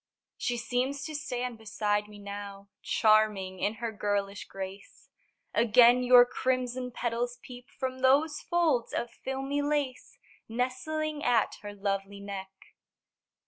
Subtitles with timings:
[0.35, 5.11] She seems to stand beside me now, Charming in her girlish grace;
[5.53, 10.17] Again your crimson petals peep From those folds of filmy lace
[10.49, 12.49] Nestling at her lovely neck.